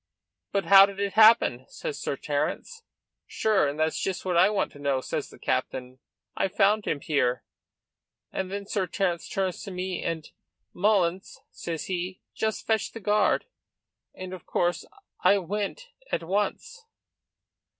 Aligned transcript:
'But 0.51 0.65
how 0.65 0.87
did 0.87 0.99
it 0.99 1.13
happen?' 1.13 1.67
says 1.69 2.01
Sir 2.01 2.17
Terence. 2.17 2.81
'Sure 3.27 3.67
and 3.67 3.79
that's 3.79 4.01
just 4.01 4.25
what 4.25 4.35
I 4.35 4.49
want 4.49 4.71
to 4.71 4.79
know,' 4.79 4.99
says 4.99 5.29
the 5.29 5.37
captain; 5.37 5.99
'I 6.35 6.47
found 6.47 6.85
him 6.85 7.01
here.' 7.01 7.43
And 8.31 8.51
then 8.51 8.65
Sir 8.65 8.87
Terence 8.87 9.29
turns 9.29 9.61
to 9.61 9.69
me, 9.69 10.01
and 10.01 10.27
'Mullins,' 10.73 11.41
says 11.51 11.85
he, 11.85 12.19
'just 12.33 12.65
fetch 12.65 12.93
the 12.93 12.99
guard,' 12.99 13.45
and 14.15 14.33
of 14.33 14.47
course, 14.47 14.85
I 15.23 15.37
went 15.37 15.89
at 16.11 16.23
once." 16.23 16.83